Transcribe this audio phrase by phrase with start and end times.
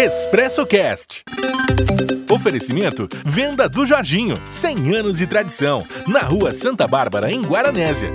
[0.00, 1.24] Expresso Cast.
[2.30, 8.08] Oferecimento Venda do Jorginho, 100 anos de tradição, na Rua Santa Bárbara, em Guaranésia.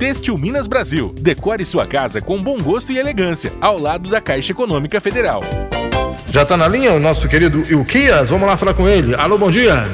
[0.00, 4.50] Têxtil Minas Brasil, decore sua casa com bom gosto e elegância, ao lado da Caixa
[4.50, 5.44] Econômica Federal.
[6.32, 9.14] Já está na linha o nosso querido Ilquias, vamos lá falar com ele.
[9.14, 9.84] Alô, bom dia.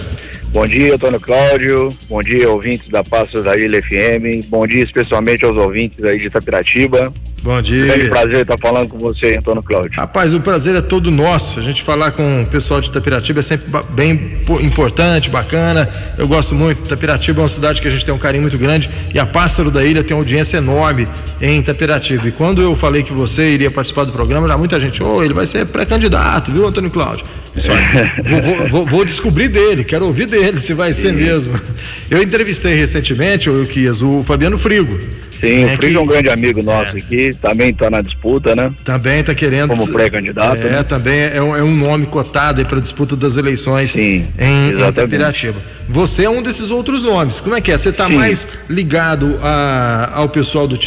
[0.49, 1.95] Bom dia, Antônio Cláudio.
[2.09, 4.49] Bom dia, ouvintes da Passos da Ilha FM.
[4.49, 7.13] Bom dia especialmente aos ouvintes aí de Itapiratiba.
[7.43, 7.93] Bom dia.
[7.97, 9.91] É um prazer estar falando com você, Antônio Cláudio.
[9.97, 11.59] Rapaz, o prazer é todo nosso.
[11.59, 14.13] A gente falar com o pessoal de Itapiratiba é sempre bem
[14.61, 15.89] importante, bacana.
[16.17, 16.85] Eu gosto muito.
[16.85, 19.73] Itapiratiba é uma cidade que a gente tem um carinho muito grande e a Pássaro
[19.73, 21.09] da Ilha tem uma audiência enorme
[21.43, 22.29] em Itapiratiba.
[22.29, 25.25] E quando eu falei que você iria participar do programa, já muita gente, ô, oh,
[25.25, 27.27] ele vai ser pré-candidato, viu, Antônio Cláudio?
[28.25, 31.53] vou, vou, vou, descobrir dele, quero ouvir dele se vai ser mesmo.
[32.09, 34.99] Eu entrevistei recentemente, o Quias, o Fabiano Frigo.
[35.43, 35.97] Sim, né, o Frigo que...
[35.97, 37.01] é um grande amigo nosso é.
[37.01, 38.73] aqui, também está na disputa, né?
[38.85, 39.71] Também está querendo.
[39.71, 40.65] Como pré-candidato.
[40.65, 40.83] É, né?
[40.85, 44.89] também é um, é um, nome cotado para a disputa das eleições Sim, em, em
[44.89, 45.61] Itapiratiba.
[45.89, 47.41] Você é um desses outros nomes.
[47.41, 47.77] Como é que é?
[47.77, 50.79] Você está mais ligado a, ao pessoal do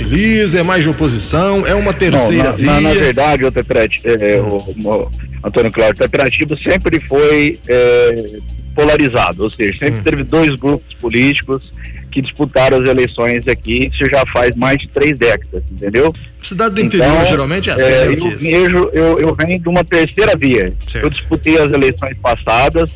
[0.45, 0.59] Utiliza?
[0.59, 1.65] É mais de oposição?
[1.65, 2.65] É uma terceira Não, na, via?
[2.65, 5.11] Na, na verdade, o, é, o, o,
[5.43, 8.37] Antônio Cláudio, Itapiratiba sempre foi é,
[8.73, 10.03] polarizado, ou seja, sempre Sim.
[10.03, 11.71] teve dois grupos políticos
[12.11, 16.13] que disputaram as eleições aqui, isso já faz mais de três décadas, entendeu?
[16.41, 17.83] Cidade do interior então, geralmente é assim.
[17.83, 20.73] É, eu, vejo, eu, eu venho de uma terceira via.
[20.87, 21.03] Certo.
[21.03, 22.89] Eu disputei as eleições passadas,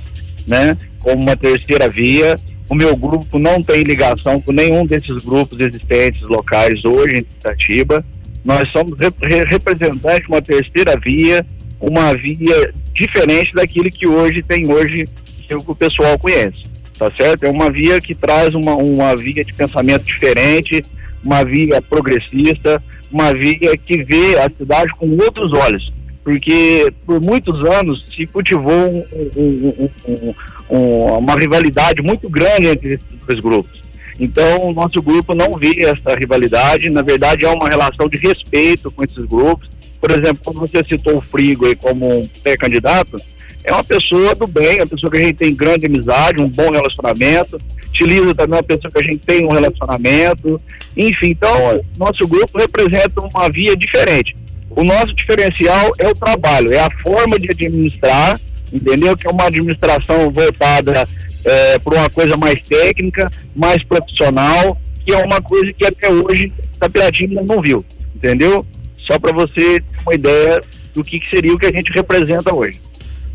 [0.47, 2.39] né, como uma terceira via.
[2.69, 8.05] O meu grupo não tem ligação com nenhum desses grupos existentes locais hoje em Itatiba.
[8.45, 9.15] Nós somos rep
[9.47, 11.45] representantes de uma terceira via,
[11.81, 15.05] uma via diferente daquilo que hoje tem hoje
[15.47, 17.45] que o pessoal conhece tá certo?
[17.45, 20.83] É uma via que traz uma, uma via de pensamento diferente,
[21.23, 25.93] uma via progressista, uma via que vê a cidade com outros olhos,
[26.29, 29.03] porque por muitos anos se cultivou um,
[29.35, 30.33] um,
[30.69, 33.81] um, uma rivalidade muito grande entre esses dois grupos.
[34.19, 38.91] Então, o nosso grupo não vê essa rivalidade, na verdade, é uma relação de respeito
[38.91, 39.67] com esses grupos.
[39.99, 43.19] Por exemplo, quando você citou o Frigo aí como um pré-candidato,
[43.63, 46.47] é uma pessoa do bem, é uma pessoa que a gente tem grande amizade, um
[46.47, 47.59] bom relacionamento.
[47.87, 50.61] Utiliza também uma pessoa que a gente tem um relacionamento.
[50.95, 54.35] Enfim, então, nosso grupo representa uma via diferente.
[54.71, 58.39] O nosso diferencial é o trabalho, é a forma de administrar,
[58.71, 59.15] entendeu?
[59.17, 61.07] Que é uma administração voltada
[61.43, 66.51] é, para uma coisa mais técnica, mais profissional, que é uma coisa que até hoje
[66.79, 67.83] Tapiratinga não viu,
[68.15, 68.65] entendeu?
[68.99, 70.61] Só para você ter uma ideia
[70.93, 72.79] do que, que seria o que a gente representa hoje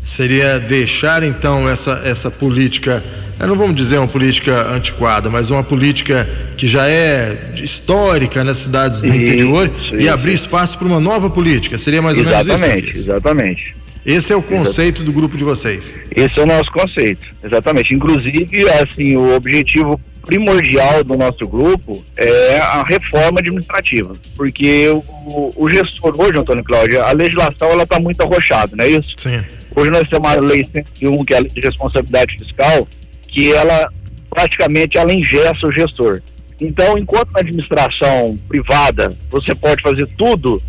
[0.05, 3.03] seria deixar então essa, essa política,
[3.39, 9.01] não vamos dizer uma política antiquada, mas uma política que já é histórica nas cidades
[9.01, 9.95] do isso, interior isso.
[9.97, 11.77] e abrir espaço para uma nova política.
[11.77, 12.99] Seria mais ou exatamente, menos isso?
[12.99, 13.85] Exatamente, exatamente.
[14.05, 15.99] Esse é o conceito do grupo de vocês.
[16.15, 17.93] Esse é o nosso conceito, exatamente.
[17.95, 25.69] Inclusive, assim, o objetivo primordial do nosso grupo é a reforma administrativa, porque o, o
[25.69, 29.11] gestor hoje, Antônio Cláudio, a legislação ela está muito arrochada, não é isso?
[29.17, 29.43] Sim.
[29.75, 32.87] Hoje nós temos a lei 101, que é a lei de responsabilidade fiscal,
[33.35, 33.91] que ela
[34.29, 36.21] praticamente ela ingessa o gestor.
[36.59, 40.63] Então, enquanto na administração privada você pode fazer tudo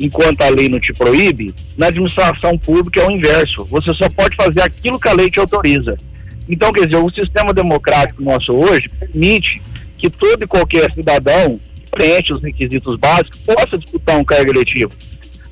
[0.00, 3.66] enquanto a lei não te proíbe, na administração pública é o inverso.
[3.66, 5.96] Você só pode fazer aquilo que a lei te autoriza.
[6.48, 9.60] Então, quer dizer, o sistema democrático nosso hoje permite
[9.98, 14.92] que todo e qualquer cidadão que preenche os requisitos básicos possa disputar um cargo eletivo.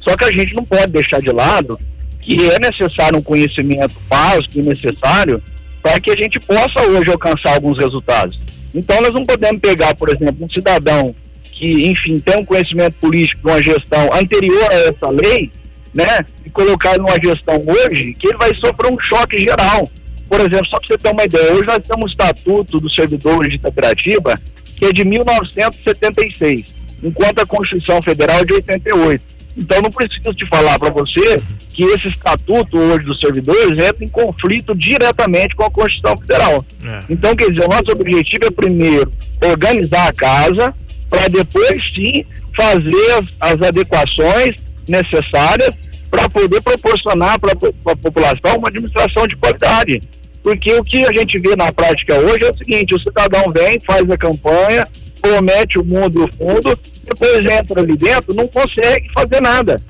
[0.00, 1.78] Só que a gente não pode deixar de lado
[2.20, 5.42] que é necessário um conhecimento básico e necessário
[5.84, 8.40] para que a gente possa hoje alcançar alguns resultados.
[8.74, 11.14] Então nós não podemos pegar, por exemplo, um cidadão
[11.52, 15.52] que, enfim, tem um conhecimento político de uma gestão anterior a essa lei,
[15.92, 19.86] né, e colocar numa gestão hoje que ele vai sofrer um choque geral.
[20.26, 23.50] Por exemplo, só para você ter uma ideia, hoje nós temos um estatuto dos servidores
[23.50, 24.40] de Itapiratiba
[24.74, 26.64] que é de 1976,
[27.02, 29.22] enquanto a Constituição Federal é de 88.
[29.56, 31.40] Então não preciso te falar para você
[31.72, 36.64] que esse estatuto hoje dos servidores entra em conflito diretamente com a Constituição Federal.
[36.84, 37.00] É.
[37.10, 39.10] Então, quer dizer, o nosso objetivo é primeiro
[39.42, 40.74] organizar a casa
[41.10, 42.24] para depois sim
[42.56, 44.56] fazer as, as adequações
[44.86, 45.70] necessárias
[46.10, 50.00] para poder proporcionar para a população uma administração de qualidade.
[50.42, 53.80] Porque o que a gente vê na prática hoje é o seguinte, o cidadão vem,
[53.80, 54.86] faz a campanha,
[55.24, 59.80] promete o mundo e o fundo, depois entra ali dentro, não consegue fazer nada.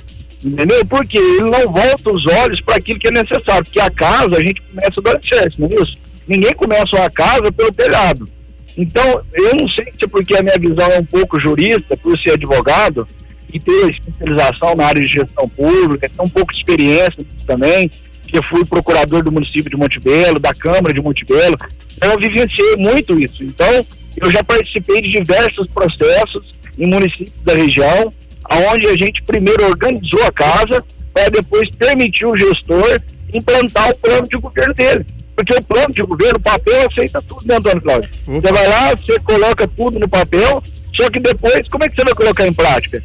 [0.45, 0.85] Entendeu?
[0.85, 3.65] Porque ele não volta os olhos para aquilo que é necessário.
[3.65, 5.97] Porque a casa a gente começa do alicerce, não é isso?
[6.29, 8.29] Ninguém começa uma casa pelo telhado.
[8.77, 12.19] Então, eu não sei se é porque a minha visão é um pouco jurista, por
[12.19, 13.09] ser advogado,
[13.53, 17.91] e ter especialização na área de gestão pública, ter um pouco de experiência também,
[18.27, 21.57] que eu fui procurador do município de Montebello, da Câmara de Montebello,
[21.97, 23.43] então eu vivenciei muito isso.
[23.45, 28.13] Então, eu já participei de diversos processos em municípios da região,
[28.45, 33.01] aonde a gente primeiro organizou a casa para depois permitir o gestor
[33.33, 35.07] implantar o plano de governo dele.
[35.35, 38.11] Porque o plano de governo, o papel aceita tudo, né, Antônio Cláudio?
[38.25, 40.63] Você vai lá, você coloca tudo no papel,
[40.95, 43.03] só que depois, como é que você vai colocar em prática?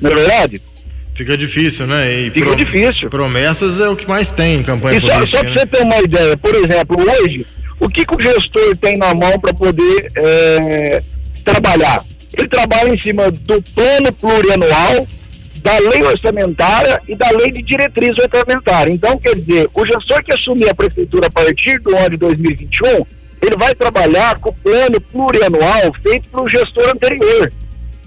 [0.00, 0.60] Não é verdade?
[1.14, 2.12] Fica difícil, né?
[2.12, 3.10] E Fica difícil.
[3.10, 5.26] Promessas é o que mais tem em campanha e política.
[5.26, 5.60] Só, só para né?
[5.60, 7.46] você ter uma ideia, por exemplo, hoje,
[7.80, 11.02] o que, que o gestor tem na mão para poder é,
[11.44, 12.04] trabalhar?
[12.36, 15.06] Ele trabalha em cima do plano plurianual,
[15.62, 18.92] da lei orçamentária e da lei de diretriz orçamentária.
[18.92, 22.88] Então, quer dizer, o gestor que assumir a prefeitura a partir do ano de 2021,
[23.42, 27.52] ele vai trabalhar com o plano plurianual feito pelo gestor anterior.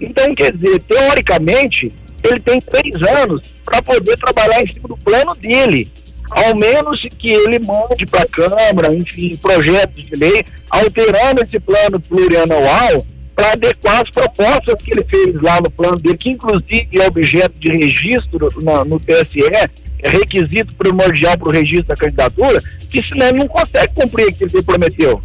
[0.00, 1.92] Então, quer dizer, teoricamente,
[2.22, 5.88] ele tem três anos para poder trabalhar em cima do plano dele.
[6.34, 12.00] Ao menos que ele mande para a Câmara, enfim, projetos de lei, alterando esse plano
[12.00, 17.06] plurianual para adequar as propostas que ele fez lá no plano dele, que inclusive é
[17.06, 19.42] objeto de registro no, TSE,
[20.02, 24.50] é requisito primordial para o registro da candidatura, que senão ele não consegue cumprir aquilo
[24.50, 25.20] que ele prometeu.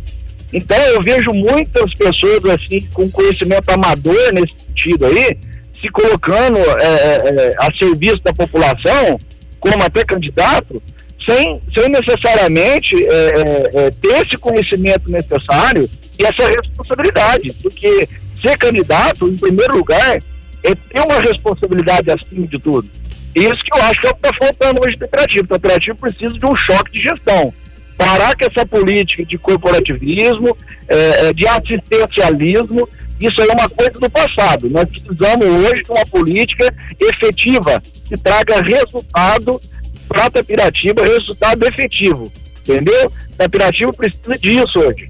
[0.54, 5.38] Então eu vejo muitas pessoas assim com conhecimento amador nesse sentido aí,
[5.82, 9.20] se colocando é, é, é a serviço da população,
[9.60, 10.82] como até candidato,
[11.28, 18.08] sem, sem necessariamente é, é, é ter esse conhecimento necessário e essa responsabilidade, porque
[18.42, 20.18] ser candidato, em primeiro lugar,
[20.64, 22.90] é ter uma responsabilidade acima de tudo.
[23.36, 25.46] Isso que eu acho que é o que está faltando hoje no Cooperativo.
[25.46, 27.54] O Cooperativo precisa de um choque de gestão.
[27.96, 30.56] Parar com essa política de corporativismo,
[30.88, 32.88] é, é, de assistencialismo,
[33.20, 34.70] isso aí é uma coisa do passado.
[34.70, 39.60] Nós precisamos hoje de uma política efetiva, que traga resultado
[40.08, 42.32] para Tapiratiba, resultado efetivo.
[42.64, 43.12] Entendeu?
[43.34, 45.10] A Tapiratiba precisa disso hoje.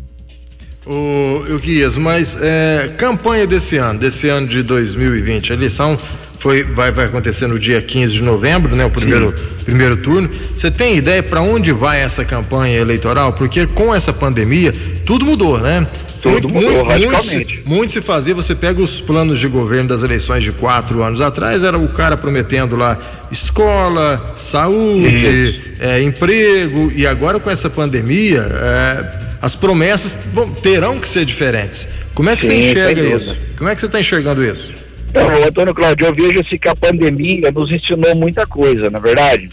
[0.85, 5.97] O, o Guias, mas é, campanha desse ano, desse ano de 2020, a eleição
[6.39, 8.85] foi, vai, vai acontecer no dia 15 de novembro, né?
[8.85, 9.33] O primeiro,
[9.65, 10.29] primeiro turno.
[10.55, 13.33] Você tem ideia para onde vai essa campanha eleitoral?
[13.33, 14.73] Porque com essa pandemia,
[15.05, 15.85] tudo mudou, né?
[16.21, 17.55] Tudo muito, mudou muito, radicalmente.
[17.55, 21.21] Muito, muito se fazia, você pega os planos de governo das eleições de quatro anos
[21.21, 22.99] atrás, era o cara prometendo lá
[23.31, 31.07] escola, saúde, é, emprego, e agora com essa pandemia, é, as promessas vão, terão que
[31.07, 31.87] ser diferentes.
[32.13, 33.39] Como é que Sim, você enxerga isso?
[33.57, 34.73] Como é que você está enxergando isso?
[35.09, 39.49] Então, Antônio Cláudio, eu vejo assim que a pandemia nos ensinou muita coisa, na verdade.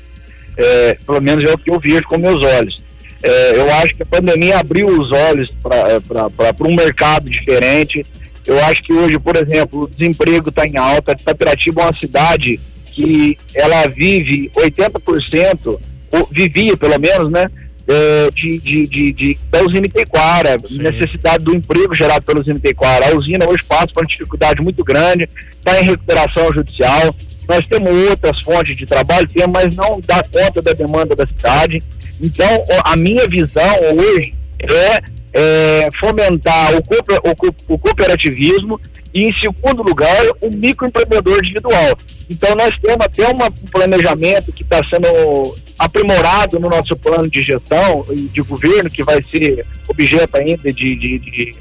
[0.57, 2.84] É, pelo menos é o que eu vejo com meus olhos.
[3.27, 8.05] É, eu acho que a pandemia abriu os olhos para é, um mercado diferente.
[8.47, 11.13] Eu acho que hoje, por exemplo, o desemprego está em alta.
[11.13, 12.61] Itapiratiba é uma cidade
[12.93, 15.79] que ela vive 80%,
[16.13, 17.47] ou vivia pelo menos, né?
[17.87, 23.11] é, de, de, de, de, da usina Itaquara, necessidade do emprego gerado pela usina Itaquara.
[23.11, 27.15] A usina hoje passa por uma dificuldade muito grande, está em recuperação judicial.
[27.47, 31.83] Nós temos outras fontes de trabalho, mas não dá conta da demanda da cidade.
[32.21, 32.49] Então,
[32.85, 34.99] a minha visão hoje é,
[35.33, 38.81] é fomentar o, o, o cooperativismo
[39.13, 41.99] e, em segundo lugar, o microempreendedor individual.
[42.29, 47.43] Então, nós temos até uma, um planejamento que está sendo aprimorado no nosso plano de
[47.43, 51.55] gestão e de governo, que vai ser objeto ainda de, de, de,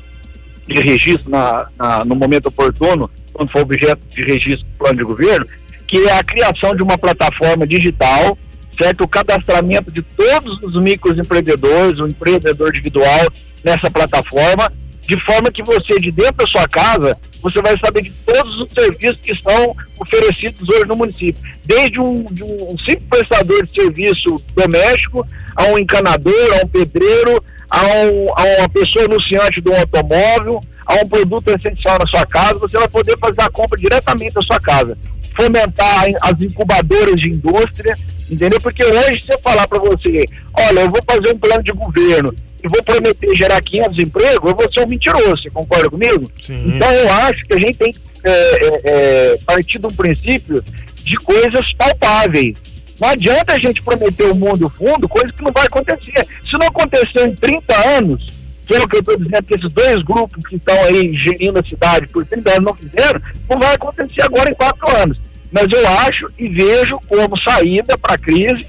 [0.68, 5.04] de registro na, na, no momento oportuno, quando for objeto de registro do plano de
[5.04, 5.46] governo,
[5.88, 8.38] que é a criação de uma plataforma digital,
[8.78, 9.04] certo?
[9.04, 13.28] O cadastramento de todos os microempreendedores, o empreendedor individual
[13.64, 14.72] nessa plataforma,
[15.08, 18.70] de forma que você, de dentro da sua casa, você vai saber de todos os
[18.72, 21.42] serviços que são oferecidos hoje no município.
[21.66, 25.26] Desde um, de um simples prestador de serviço doméstico,
[25.56, 30.62] a um encanador, a um pedreiro, a, um, a uma pessoa anunciante de um automóvel,
[30.86, 34.42] a um produto essencial na sua casa, você vai poder fazer a compra diretamente da
[34.42, 34.98] sua casa.
[35.36, 37.98] Fomentar as incubadoras de indústria,
[38.30, 38.60] entendeu?
[38.62, 42.34] Porque hoje, se eu falar para você, olha, eu vou fazer um plano de governo
[42.64, 46.30] e vou prometer gerar 500 empregos, eu vou ser um mentiroso, você concorda comigo?
[46.42, 46.76] Sim.
[46.76, 50.64] Então eu acho que a gente tem que é, é, é, partir de um princípio
[51.04, 52.56] de coisas palpáveis.
[53.00, 56.26] Não adianta a gente prometer o mundo fundo, coisa que não vai acontecer.
[56.50, 58.28] Se não aconteceu em 30 anos,
[58.66, 61.60] que é o que eu estou dizendo, que esses dois grupos que estão aí gerindo
[61.60, 65.18] a cidade por 30 anos não fizeram, não vai acontecer agora em quatro anos.
[65.52, 68.66] Mas eu acho e vejo como saída para a crise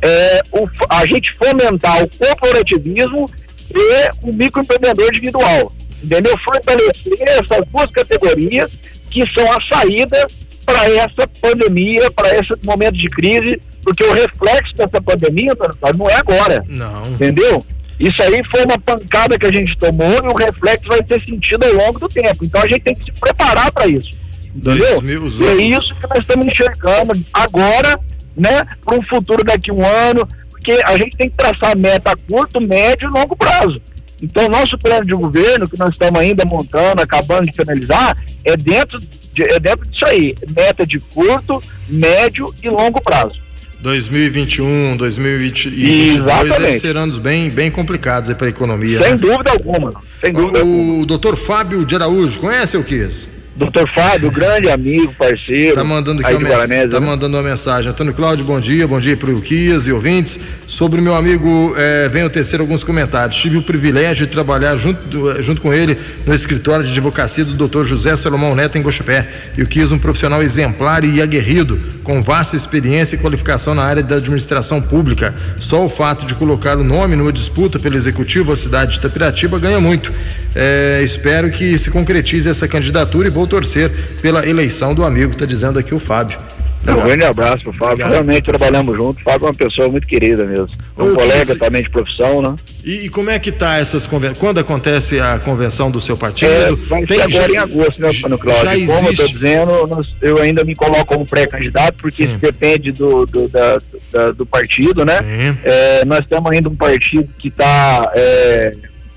[0.00, 3.30] é, o, a gente fomentar o corporativismo
[3.74, 5.72] e o microempreendedor individual.
[6.02, 6.36] Entendeu?
[6.38, 8.70] Fortalecer essas duas categorias
[9.10, 10.26] que são a saída
[10.64, 15.52] para essa pandemia, para esse momento de crise, porque o reflexo dessa pandemia
[15.96, 16.64] não é agora.
[16.68, 17.08] Não.
[17.08, 17.64] Entendeu?
[18.02, 21.64] Isso aí foi uma pancada que a gente tomou e o reflexo vai ter sentido
[21.64, 22.44] ao longo do tempo.
[22.44, 24.10] Então a gente tem que se preparar para isso.
[24.52, 25.00] Entendeu?
[25.44, 27.96] E é isso que nós estamos enxergando agora,
[28.36, 32.10] né, para um futuro daqui a um ano, porque a gente tem que traçar meta
[32.10, 33.80] a curto, médio e longo prazo.
[34.20, 39.00] Então, nosso plano de governo, que nós estamos ainda montando, acabando de finalizar, é dentro,
[39.00, 43.40] de, é dentro disso aí, meta de curto, médio e longo prazo.
[43.82, 49.02] 2021, 2022 serão anos bem, bem complicados para a economia.
[49.02, 49.16] Sem né?
[49.16, 49.92] dúvida alguma.
[50.20, 51.04] Sem dúvida o, alguma.
[51.06, 53.31] Doutor Fábio de Araújo, conhece o que é isso?
[53.54, 55.74] Doutor Fábio, grande amigo, parceiro.
[55.74, 57.06] Tá mandando aqui uma, mens tá né?
[57.06, 57.90] mandando uma mensagem.
[57.90, 60.40] Antônio Cláudio, bom dia, bom dia para o Quias e ouvintes.
[60.66, 63.36] Sobre o meu amigo, é, venho tecer alguns comentários.
[63.36, 67.84] Tive o privilégio de trabalhar junto, junto com ele no escritório de advocacia do doutor
[67.84, 69.28] José Salomão Neto em Gochapé.
[69.56, 74.02] E o Quias, um profissional exemplar e aguerrido, com vasta experiência e qualificação na área
[74.02, 75.34] da administração pública.
[75.58, 79.58] Só o fato de colocar o nome numa disputa pelo executivo à cidade de Itapiratiba
[79.58, 80.10] ganha muito.
[80.54, 83.90] É, espero que se concretize essa candidatura e vou torcer
[84.20, 86.38] pela eleição do amigo, está dizendo aqui o Fábio.
[86.86, 87.92] Um grande abraço pro Fábio.
[87.92, 88.10] Obrigado.
[88.10, 89.22] Realmente trabalhamos juntos.
[89.22, 90.76] O Fábio é uma pessoa muito querida mesmo.
[90.98, 92.56] É um colega também de profissão, né?
[92.84, 94.38] E, e, como é que tá essas convenções?
[94.38, 96.50] Quando acontece a convenção do seu partido?
[96.50, 98.86] É, vai ser agora já, em agosto, né, Mano Cláudio?
[98.86, 102.24] Como eu estou dizendo, eu ainda me coloco como pré-candidato, porque Sim.
[102.24, 103.78] isso depende do, do, da,
[104.10, 105.20] da, do partido, né?
[105.62, 108.72] É, nós temos ainda um partido que está é,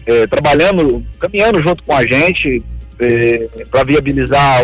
[0.05, 2.63] é, trabalhando, caminhando junto com a gente,
[2.99, 4.61] é, para viabilizar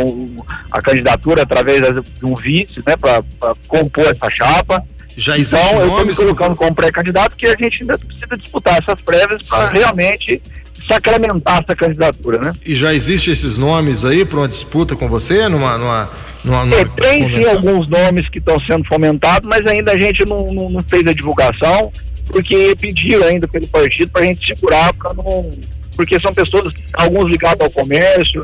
[0.71, 3.23] a candidatura através de um vice, né, para
[3.67, 4.83] compor essa chapa.
[5.17, 9.01] Já então, eu estou me colocando como pré-candidato, que a gente ainda precisa disputar essas
[9.01, 10.41] prévias para realmente
[10.87, 12.53] sacramentar essa candidatura, né?
[12.65, 16.09] E já existem esses nomes aí para uma disputa com você numa, numa,
[16.43, 20.25] numa, numa é, tem sim alguns nomes que estão sendo fomentados, mas ainda a gente
[20.25, 21.91] não, não, não fez a divulgação,
[22.31, 25.51] porque pediram ainda pelo partido para a gente segurar para não
[25.95, 28.43] porque são pessoas, alguns ligados ao comércio,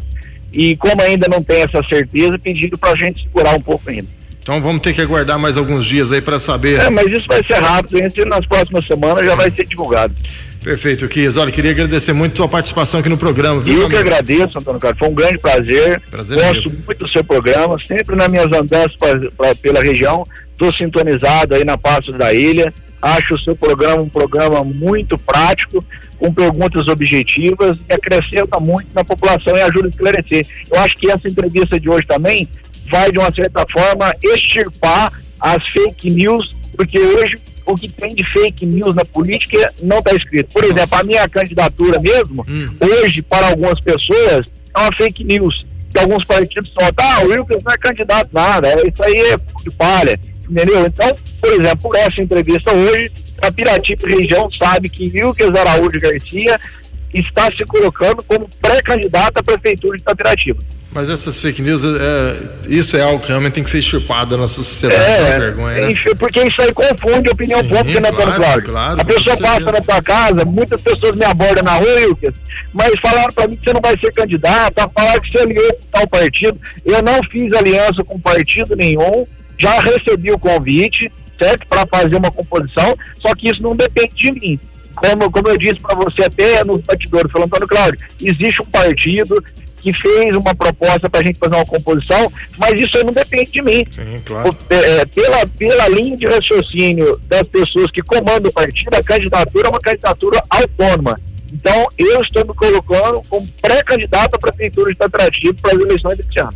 [0.54, 4.08] e como ainda não tem essa certeza, pedindo para a gente segurar um pouco ainda.
[4.42, 6.80] Então vamos ter que aguardar mais alguns dias aí para saber.
[6.80, 10.14] É, mas isso vai ser rápido, entre nas próximas semanas já vai ser divulgado.
[10.64, 11.38] Perfeito, Kias.
[11.38, 13.62] Olha, queria agradecer muito a sua participação aqui no programa.
[13.62, 15.00] Viu, eu que agradeço, Antônio Carlos.
[15.00, 16.02] Foi um grande prazer.
[16.10, 16.84] prazer Gosto mesmo.
[16.86, 17.78] muito do seu programa.
[17.86, 20.26] Sempre nas minhas andanças pra, pra, pela região.
[20.58, 22.74] Estou sintonizado aí na Passo da Ilha.
[23.00, 25.86] Acho o seu programa um programa muito prático
[26.18, 30.48] com perguntas objetivas e acrescenta muito na população e ajuda a esclarecer.
[30.72, 32.50] Eu acho que essa entrevista de hoje também
[32.90, 38.24] vai, de uma certa forma, extirpar as fake news, porque hoje o que tem de
[38.24, 40.52] fake news na política não está escrito.
[40.52, 42.76] Por exemplo, a minha candidatura mesmo, hum.
[42.82, 45.68] hoje, para algumas pessoas, é uma fake news.
[45.92, 49.72] Que alguns partidos só, ah, o Wilkes não é candidato nada, isso aí é de
[49.72, 50.86] palha, entendeu?
[50.86, 53.12] Então, por exemplo, por essa entrevista hoje,
[53.42, 56.60] a Piratiba região sabe que Wilkes Araújo Garcia
[57.14, 60.60] está se colocando como pré-candidato à prefeitura de Itapiratiba.
[60.92, 64.42] Mas essas fake news, é, isso é algo que realmente tem que ser chupado na
[64.42, 65.96] nossa sociedade, é, vergonha, né?
[66.18, 68.62] Porque isso aí confunde a opinião Sim, pública, né, claro, claro.
[68.64, 69.02] claro.
[69.02, 72.34] A pessoa passa na tua casa, muitas pessoas me abordam na rua, Wilkes,
[72.74, 75.88] mas falaram para mim que você não vai ser candidato, falaram que você aliou com
[75.92, 76.60] tal partido.
[76.84, 79.28] Eu não fiz aliança com partido nenhum,
[79.58, 81.68] já recebi o convite, certo?
[81.68, 84.60] Para fazer uma composição, só que isso não depende de mim.
[84.96, 89.44] Como, como eu disse para você até no bastidor, falando, Antônio Cláudio, existe um partido
[89.80, 93.52] que fez uma proposta para a gente fazer uma composição, mas isso aí não depende
[93.52, 93.86] de mim.
[93.90, 94.56] Sim, claro.
[94.70, 99.70] É, pela, pela linha de raciocínio das pessoas que comandam o partido, a candidatura é
[99.70, 101.20] uma candidatura autônoma.
[101.54, 106.40] Então, eu estou me colocando como pré-candidato à Prefeitura de Itatratiba para as eleições deste
[106.40, 106.54] ano.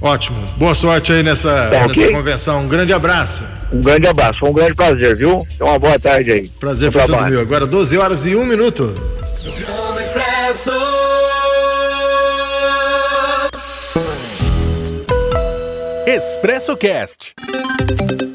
[0.00, 0.36] Ótimo.
[0.56, 2.64] Boa sorte aí nessa, tá, nessa convenção.
[2.64, 3.42] Um grande abraço.
[3.72, 4.40] Um grande abraço.
[4.40, 5.46] Foi um grande prazer, viu?
[5.54, 6.48] Então, uma boa tarde aí.
[6.60, 7.40] Prazer foi todo meu.
[7.40, 8.94] Agora 12 horas e um minuto.
[16.06, 17.34] Expresso Cast.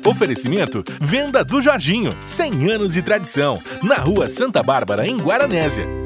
[0.06, 6.01] Oferecimento Venda do Jorginho, 100 anos de tradição, na Rua Santa Bárbara, em Guaranésia.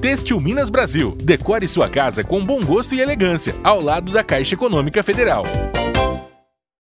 [0.00, 1.16] Têxtil Minas Brasil.
[1.22, 5.44] Decore sua casa com bom gosto e elegância, ao lado da Caixa Econômica Federal.